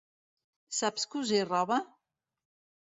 Saps 0.79 1.05
cosir 1.13 1.45
roba? 1.53 1.81